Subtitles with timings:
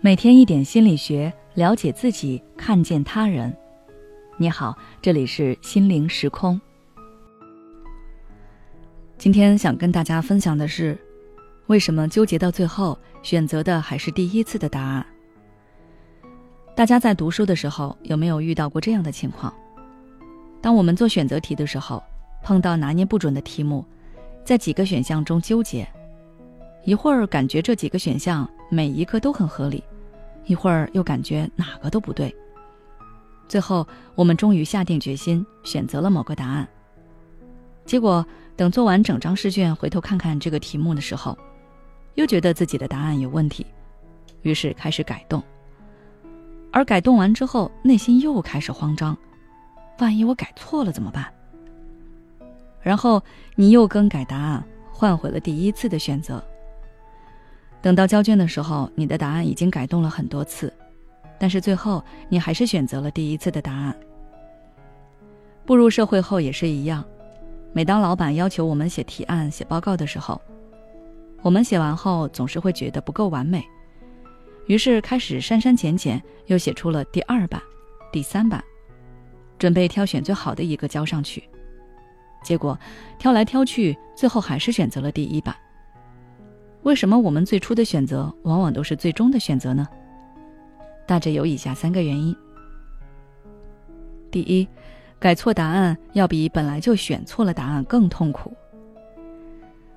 [0.00, 3.54] 每天一点心理学，了解自己，看见他人。
[4.36, 6.60] 你好，这里是心灵时空。
[9.18, 10.96] 今天想跟大家分享的是，
[11.66, 15.04] 为什么纠结到最后，选择的还是第一次的答案？
[16.76, 19.52] 大家在读书的时候，有没有遇到过这样的情况？
[20.60, 22.02] 当我们做选择题的时候，
[22.42, 23.84] 碰到拿捏不准的题目，
[24.44, 25.88] 在几个选项中纠结，
[26.86, 29.84] 一会儿感觉这几个选项每一个都很合理。
[30.46, 32.34] 一会儿又感觉哪个都不对，
[33.48, 36.66] 最后我们终于下定决心选择了某个答案。
[37.84, 41.36] 结果等做完整张试卷，回头看看这个题目的时候，
[42.14, 43.66] 又觉得自己的答案有问题，
[44.42, 45.42] 于是开始改动。
[46.70, 49.18] 而改动完之后，内心又开始慌张，
[49.98, 51.26] 万一我改错了怎么办？
[52.80, 53.20] 然后
[53.56, 56.40] 你又更改答案，换回了第一次的选择。
[57.86, 60.72] 等到交卷的时候，你的答案已经改动了很多次，
[61.38, 63.96] 但是最后你还是选择了第一次的答案。
[65.64, 67.04] 步入社会后也是一样，
[67.72, 70.42] 每当老板要求我们写提案、写报告的时候，
[71.42, 73.64] 我们写完后总是会觉得不够完美，
[74.66, 77.62] 于是开始删删减减，又写出了第二版、
[78.10, 78.60] 第三版，
[79.60, 81.48] 准备挑选最好的一个交上去。
[82.42, 82.76] 结果
[83.16, 85.54] 挑来挑去，最后还是选择了第一版。
[86.86, 89.88] 为什么我们最初的选择往往都是最终的选择呢？
[91.04, 92.34] 大致有以下三个原因。
[94.30, 94.68] 第一，
[95.18, 98.56] 改错答案要比本来就选错了答案更痛苦。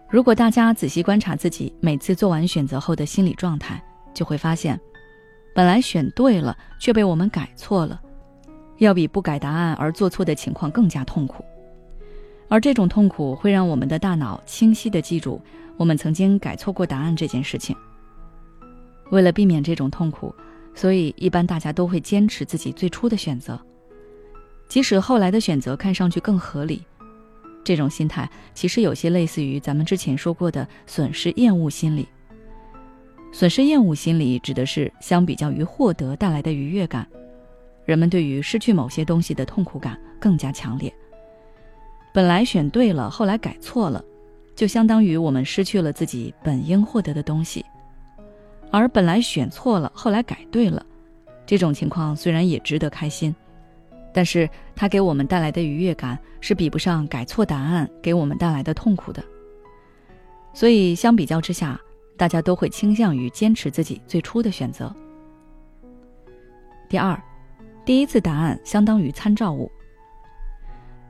[0.10, 3.80] 如果大家仔细观察自己每次做完选择后的心理状态，
[4.12, 4.80] 就会发现，
[5.54, 8.02] 本来选对了却被我们改错了，
[8.80, 11.46] 要比不改答案而做错的情况更加痛苦。
[12.50, 15.42] 而这种痛苦会让我们的大脑清晰地记住。
[15.78, 17.74] 我们曾经改错过答案这件事情。
[19.12, 20.36] 为了避免这种痛苦，
[20.76, 23.58] 所以一般大家都会坚持自己最初的选择，
[24.68, 26.84] 即使后来的选择看上去更合理。
[27.64, 32.06] 这种心态其实有些类似于咱们之前说过的损失厌恶心理。
[33.32, 37.08] 损失厌恶心理指的是相比较于获得带来的愉悦感，
[37.86, 40.94] 人们对于失去某些东西的痛苦感更加强烈。
[42.14, 44.04] 本来选对了，后来改错了。
[44.56, 47.64] 就相当于我们失去了自己本应获得的东西，
[48.72, 50.86] 而本来选错了，后来改对了，
[51.46, 53.34] 这种情况虽然也值得开心，
[54.14, 59.24] 但是它给我们带来的愉悦感是比不上改错答案给我们带来的痛苦的。
[60.54, 61.80] 所以相比较之下，
[62.18, 64.94] 大家都会倾向于坚持自己最初的选择。
[66.90, 67.18] 第二，
[67.86, 69.72] 第一次答案相当于参照物。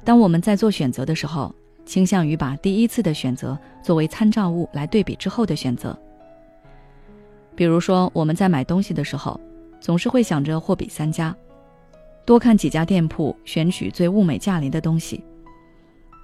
[0.04, 1.54] 当我们在做选择的时候。
[1.86, 5.98] 倾向于把第一次的选择作为参照物来对比之后的选择。
[7.56, 9.42] 比如说，我们在买东西的时候，
[9.80, 11.36] 总是会想着货比三家，
[12.26, 15.24] 多看几家店铺，选取最物美价廉的东西。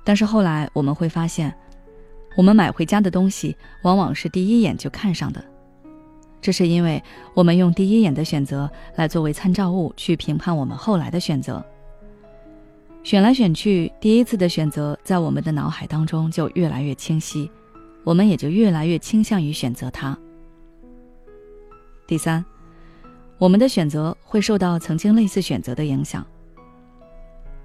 [0.03, 1.51] 但是后来我们会发现，
[2.37, 5.43] 我们买回家的东西往往是第一眼就看上的，
[6.39, 7.01] 这是因为
[7.33, 11.65] 我们用第一眼的选择来作为参照物去评判我们后来的选择。
[13.05, 17.47] 选来选去，第一次的选择在我们的脑海当中就越来越清晰，
[18.03, 20.17] 我们也就越来越倾向于选择它。
[22.07, 22.43] 第三，
[23.37, 26.25] 我们的选择会受到曾经类似选择的影响。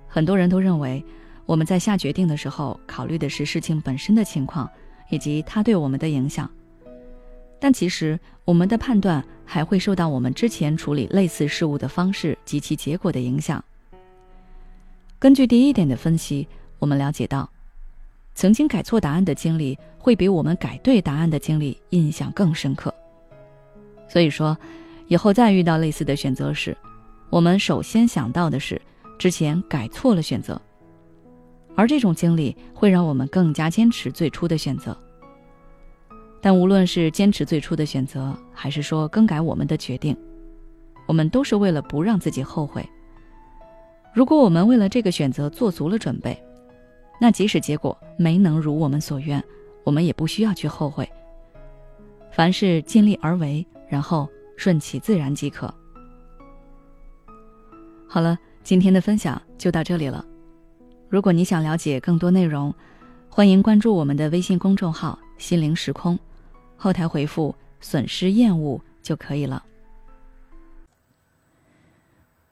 [0.06, 1.02] 很多人都认为，
[1.46, 4.68] 我们在下决定的时候考虑的是事情本身的情况
[5.08, 6.50] 以及它对我们的影响，
[7.58, 13.64] 但其实我们的判断还会受到我们之前处理类似事物的方式及其结果的影响。
[15.20, 16.48] 根据第一点的分析，
[16.78, 17.46] 我们了解到，
[18.34, 22.92] 曾经改错答案的经历会比我们改对答案的经历印象更深刻。
[24.08, 24.56] 所以说，
[25.08, 26.74] 以后再遇到类似的选择时，
[27.28, 28.80] 我们首先想到的是
[29.18, 30.58] 之前改错了选择，
[31.76, 34.96] 而这种经历会让我们更加坚持最初的选择。
[36.40, 40.16] 但无论是坚持最初的选择，还是说更改我们的决定，
[41.06, 42.82] 我们都是为了不让自己后悔。
[44.12, 46.36] 如果我们为了这个选择做足了准备，
[47.20, 49.42] 那即使结果没能如我们所愿，
[49.84, 51.08] 我们也不需要去后悔。
[52.32, 55.72] 凡事尽力而为，然后顺其自然即可。
[58.08, 60.24] 好了，今天的分享就到这里了。
[61.08, 62.74] 如果你想了解更多内容，
[63.28, 66.18] 欢迎关注我们的微信公众号“心灵时空”，
[66.76, 69.64] 后台回复“损失厌恶”就可以了。